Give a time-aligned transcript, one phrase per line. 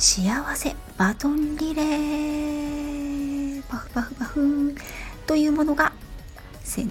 [0.00, 4.76] 幸せバトンリレーバフバフバフ
[5.26, 5.92] というものが
[6.62, 6.88] 先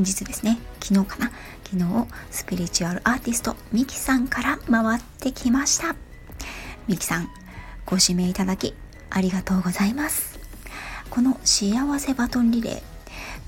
[0.00, 0.58] 日ですね。
[0.78, 1.32] 昨日かな。
[1.64, 5.96] 昨日スピリチュアルアーティストミキさんから回ってきました。
[6.86, 7.30] ミキさん
[7.86, 8.74] ご指名いただき
[9.08, 10.38] ありがとうございます。
[11.08, 12.82] この幸せバトンリレー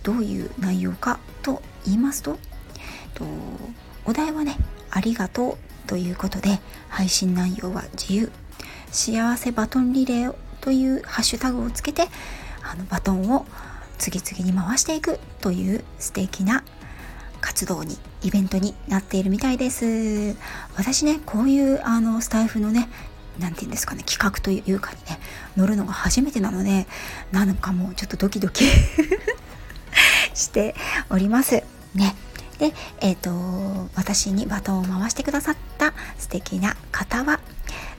[0.04, 2.38] どういう内容かと言いますと
[3.12, 3.26] と
[4.06, 4.56] お題はね
[4.90, 8.32] ありがとうということで配信内容は自由
[8.92, 12.08] 幸せバトンリレーというハッシュタグをつけて
[12.62, 13.46] あのバトンを
[13.98, 16.62] 次々に回していくという素敵な
[17.40, 20.36] 活動にイベントになっているみたいです。
[20.76, 22.88] 私ねこういうあのスタイフのね
[23.40, 25.18] 何て言うんですかね企画というかにね
[25.56, 26.86] 乗るのが初めてなので
[27.32, 28.64] なんかもうちょっとドキドキ
[30.34, 30.74] して
[31.10, 31.62] おります。
[31.94, 32.14] ね。
[32.58, 37.40] で、えーと、私にバトンを回してくださった素敵な方は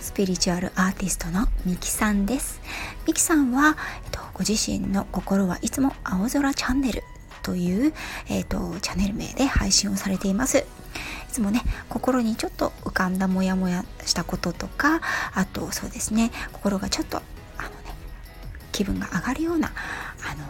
[0.03, 2.59] スピリチュアルアーティストのミキさんです。
[3.07, 7.03] ミキさんは、えーと、ご自身の心はいつも青空チャンネル
[7.41, 7.93] という、
[8.27, 10.57] えーとチャンネル名で配信をされています。
[10.57, 10.63] い
[11.31, 14.99] つもね心にちょっと浮かんだモヤモヤしたこととか
[15.33, 17.17] あとそうですね心がちょっと
[17.57, 17.75] あのね
[18.73, 20.43] 気分が上がるようなあの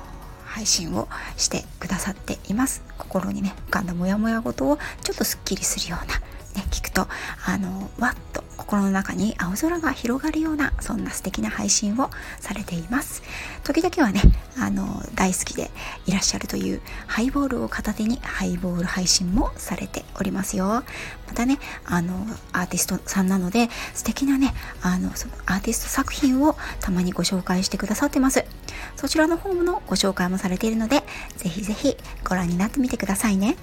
[0.46, 2.84] 配信をしてくださっています。
[2.98, 6.20] 心にね浮かんだモヤモヤごとをちょっとすっきりするような
[6.54, 7.08] ね、聞くと
[7.48, 12.10] あのわっと心の中に青空が広がるようなそんな素敵な配信を
[12.40, 13.22] されています。
[13.64, 14.22] 時々はね
[14.58, 15.70] あの大好きで
[16.06, 20.84] いらっしゃるというハイボールを片手にハイボール配信もされておりますよ。
[21.28, 28.46] またねあのアーティストさんなので素敵なねあのそのアーティスト作品をたまにご紹介してくださってます。
[28.96, 31.04] そちらの方のご紹介もされているので
[31.36, 33.58] ぜひぜひご覧になってみてくださいね。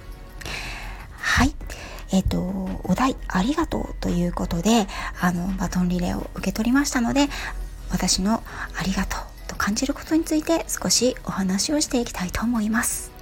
[2.13, 2.39] えっ、と、
[2.85, 4.87] お題ありがとうということで、
[5.21, 7.29] あの、バトンリレーを受け取りましたので、
[7.91, 8.43] 私の
[8.77, 13.13] ありがとうと感じることについて少しお話をしていきたいと思います。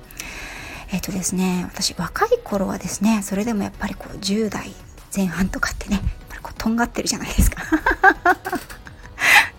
[0.90, 4.72] えっ、とですね、私若い頃はですね、それでもやっぱりこう10代
[5.14, 7.62] 前半とかってね、やっぱりこうとんがってるじゃないですか。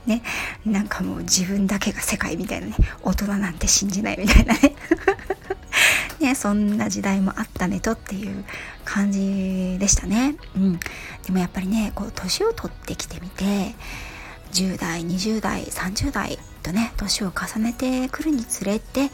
[0.07, 0.23] ね、
[0.65, 2.73] なんかもう自分だけが世界みたいなね、
[3.03, 4.73] 大人なんて信じないみたいなね。
[6.35, 8.45] そんな時代もあったねとっていう
[8.85, 10.35] 感じでしたね。
[10.55, 10.79] うん。
[11.25, 13.75] でもやっぱりね、こう、年を取ってきてみて、
[14.51, 19.09] 10代、20代、30代とね、年を重ねてくるにつれて、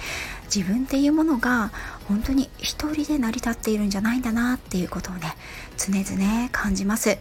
[0.53, 1.71] 自分っていうものが
[2.07, 5.35] 本当に一人で成り立っているんじゃないんだなっていうことをね、
[5.77, 7.17] 常々感じます。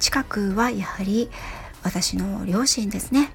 [0.00, 1.30] 近くはやはり
[1.82, 3.30] 私の両親ですね。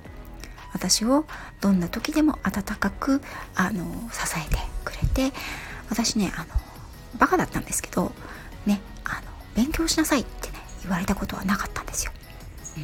[0.73, 1.25] 私を
[1.59, 3.21] どんな時でも温かく
[3.55, 5.31] あの支えてくれて
[5.89, 6.45] 私ねあの
[7.19, 8.11] バカだったんですけど
[8.65, 9.21] ねあの
[9.55, 12.11] 勉強しなさいってね言われたことはなかったんですよ。
[12.77, 12.83] うん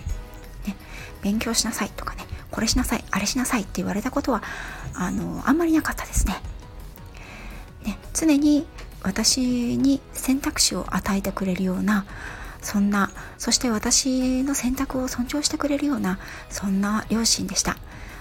[0.70, 0.76] ね、
[1.22, 4.44] 勉強しなさいとかねこれしなさいあれしなさいって言われたことは
[4.94, 6.36] あのあんまりなかったですね。
[7.84, 8.68] ね常に
[9.04, 12.06] 私に選択肢を与えてくれるような
[12.62, 16.20] そんなそして私の選択を尊重してくれるような
[16.50, 17.78] そんな両親でした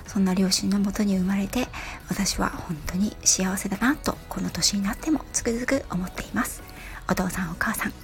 [0.07, 1.69] そんな両親のもとに生まれて
[2.09, 6.63] 私は本当に幸せだなとこの年になってもつくづく思っています。
[7.09, 7.95] お父さんお母さん、ね、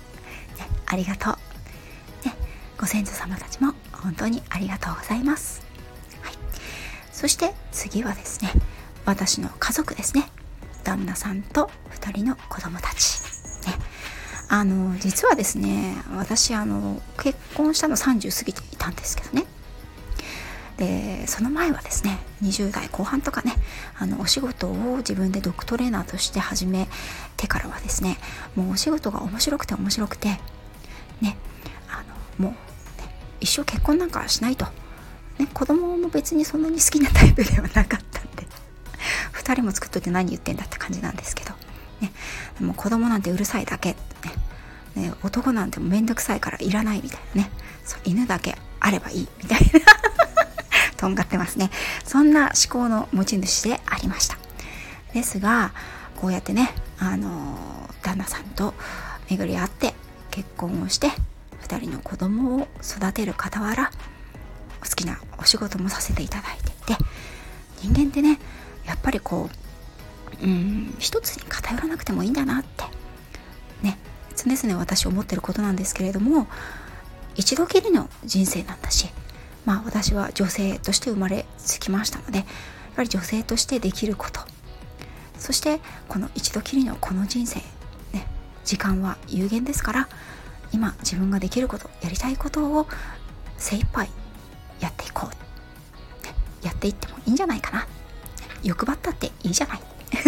[0.87, 2.35] ありがとう、ね、
[2.79, 5.63] ご先祖様たちも本当にありがとうございます、
[6.23, 6.35] はい、
[7.13, 8.53] そして次はですね
[9.05, 10.31] 私の家族ですね。
[10.85, 13.21] 旦那さんと2人の子供たち。
[14.49, 19.47] あの実はですね私あの結婚したの30過ぎていたんですけどね。
[20.77, 23.55] でその前はですね20代後半とかね
[23.99, 26.89] あのお仕事を自分でドッグトレーナーとして始め
[27.37, 28.17] てからはですね
[28.57, 30.29] もうお仕事が面白くて面白くて
[31.21, 31.37] ね
[31.89, 32.03] あ
[32.41, 32.59] のもう、ね、
[33.41, 34.67] 一生結婚なんかしないと、
[35.39, 38.47] ね、子供も別にそんなに好きなタイプではなかったんで
[39.35, 41.53] 2人も作っといて何言ってんだって感じなんですけど
[42.03, 42.13] ね、
[42.61, 43.97] もう子供なんてうるさいだけ、ね
[44.97, 47.51] ね、男なんてめんどくさいからいらないみたいなね
[47.85, 49.92] そう犬だけあればいいみたいな
[51.03, 51.71] とんがってますね。
[52.05, 54.39] そんな思考の持ち主でありました。
[55.13, 55.73] ですが
[56.17, 58.73] こうやってねあの旦那さんと
[59.29, 59.95] 巡り合って
[60.31, 61.09] 結婚をして
[61.63, 63.91] 2人の子供を育てる傍ら
[64.81, 67.05] 好きなお仕事もさせていただいていて
[67.79, 68.39] 人間ってね
[68.87, 69.51] やっぱりこ
[70.41, 72.85] ううん一つに偏らなくてもいいんだなって
[73.83, 73.99] ね
[74.37, 76.47] 常々私思ってることなんですけれども
[77.35, 79.09] 一度きりの人生なんだし
[79.65, 82.47] まあ私は女性として生まれつきましたのでやっ
[82.97, 84.41] ぱり女性としてできること。
[85.39, 87.59] そしてこの一度きりのこの人生
[88.13, 88.27] ね
[88.65, 90.09] 時間は有限ですから
[90.73, 92.87] 今自分ができることやりたいことを
[93.59, 94.09] 精一杯
[94.79, 96.33] やっていこう、ね、
[96.63, 97.87] やっていってもいいんじゃないかな。
[98.63, 99.81] 欲張ったっていいじゃない。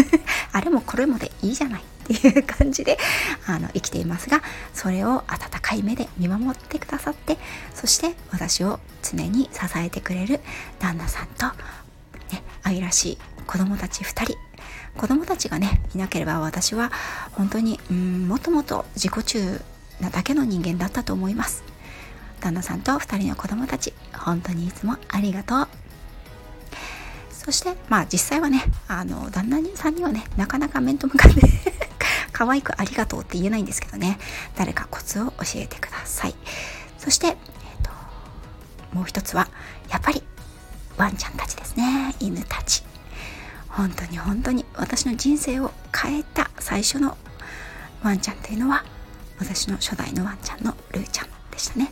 [0.53, 1.85] あれもこれもでいいじゃない。
[2.05, 2.99] っていう感じで
[3.47, 4.43] あの生きていますが
[4.73, 7.39] それを温かい目で見守ってくださって
[7.75, 10.41] そして私を常に支えてくれる
[10.79, 11.47] 旦那さんと、
[12.33, 14.55] ね、愛らしい子供たち2人。
[14.97, 16.93] 子供たちがねいなければ私は
[17.33, 19.61] 本当にうんもともと自己中
[20.01, 21.65] なだけの人間だったと思います。
[22.41, 25.69] 旦那さんと2人の子供たち本当にいつもありがとう。
[27.31, 31.41] そしてまあ実際はねあの旦那さんにはねなかなか面と向かって
[32.35, 34.19] 可愛くありがとうって言えないんですけどね。
[34.57, 36.35] 誰かコツを教えてください。
[36.99, 37.37] そして、えー
[37.83, 37.91] と、
[38.93, 39.49] もう一つは
[39.89, 40.23] やっぱり
[40.99, 42.15] ワンちゃんたちですね。
[42.19, 42.83] 犬たち。
[43.69, 47.17] 本当に本当に私の人生を変えた最初の
[48.03, 48.85] ワンちゃんというのは
[49.39, 51.91] 私の初代のワンちゃんのルーちゃんでしたね。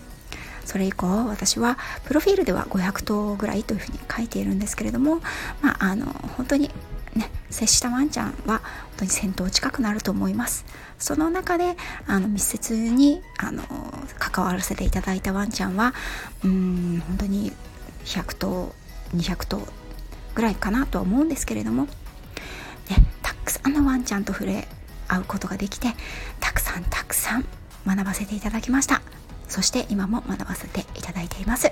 [0.65, 5.21] それ以降私はプロフィールでは500頭ぐらいというふうに書いているんですけれども
[5.61, 6.07] まああの
[6.37, 6.71] 本当に
[7.53, 8.65] 接したワンちゃんは本
[8.99, 10.65] 当に1000頭近くなると思います。
[10.99, 11.77] その中で
[12.07, 13.63] あの密接にあの
[14.19, 15.95] 関わらせていただいたワンちゃんは
[16.45, 17.53] うん本当に
[18.05, 18.75] 100頭
[19.15, 19.67] 200頭
[20.35, 21.91] ぐらいかなとは思うんですけれども、ね、
[23.23, 24.67] たくさんのワンちゃんと触れ
[25.09, 25.89] 合うことができて
[26.41, 27.45] たくさんたくさん
[27.87, 29.03] 学ばせていただきました。
[29.49, 31.71] そして今も学ばせていただいています。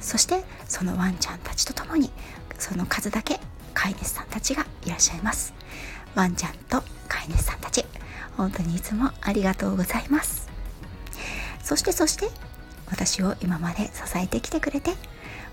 [0.00, 2.10] そしてそのワンちゃんたちと共に
[2.58, 3.40] その数だけ
[3.74, 5.54] 飼い主さんたちがいらっしゃいます。
[6.14, 7.84] ワンちゃんと飼い主さんたち。
[8.36, 10.48] 本当にいつもありがとうございます。
[11.62, 12.28] そしてそして
[12.90, 14.92] 私を今まで支えてきてくれて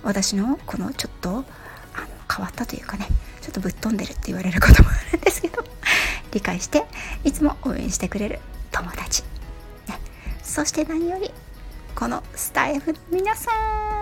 [0.04, 1.46] 私のこのちょっとあの
[2.30, 3.08] 変わったというかね
[3.42, 5.64] ちょっとぶっ飛んでるって言われることもあるんですけど
[6.34, 6.84] 理解して
[7.24, 8.40] いつも応援してくれる
[8.72, 9.24] 友達、
[9.88, 10.00] ね、
[10.44, 11.32] そして何より
[11.96, 13.52] このスタイフの皆さ
[13.98, 14.01] ん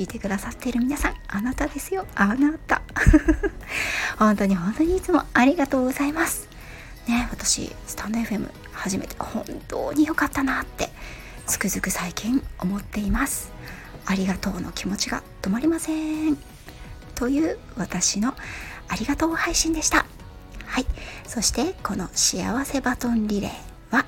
[0.00, 2.06] 聞いてくださっている皆さんあなたですよ。
[2.14, 2.80] あなた。
[4.18, 6.48] 本当に本当にいつもありがとうございます。
[7.06, 10.90] ね私スタンド FM 初めて本当に良かったなって
[11.46, 13.52] つくづく最近思っています。
[14.06, 15.92] ありがとうの気持ちが止まりませ
[16.30, 16.38] ん。
[17.14, 18.34] という私の
[18.88, 20.06] ありがとう配信でした。
[20.64, 20.86] はい。
[21.26, 24.06] そしてこの幸せバトンリレーは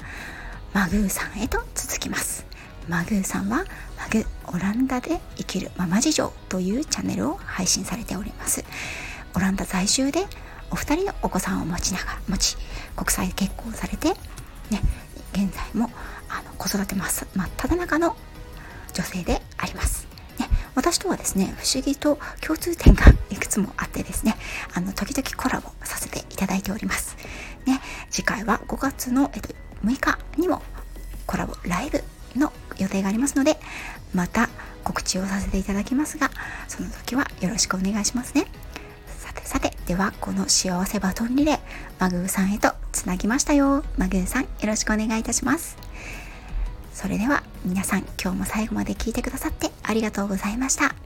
[0.72, 2.46] マグーさんへと続きます。
[2.88, 3.64] マグーさんは
[4.52, 8.64] オランダで生きるママ事情というチャンネルを配信されております。
[9.34, 10.26] オランダ在住で
[10.70, 12.56] お二人のお子さんを持ちながら持ち
[12.96, 14.08] 国際結婚されて
[14.70, 14.80] ね
[15.32, 15.90] 現在も
[16.28, 18.16] あの子育て真っ只中の
[18.92, 20.12] 女性であります。
[20.74, 24.36] 私とはですね不思議と共通点がいくつもあってですね
[24.74, 27.16] あの時々コラボさせていただいております。
[27.66, 29.54] ね次回は5月の、えっと、
[29.84, 30.62] 6日にも
[31.26, 32.01] コラボライブ
[32.92, 33.58] 定がありますので
[34.14, 34.48] また
[34.84, 36.30] 告知をさせていただきますが
[36.68, 38.46] その時はよろしくお願いしますね。
[39.06, 41.60] さてさてではこの幸せバトンリレー
[41.98, 43.84] マグーさんへとつなぎましたよ。
[43.96, 45.76] マグーさんよろしくお願いいたします。
[46.92, 51.01] それでは皆さん今日も最後まで聞いてくださってありがとうございました。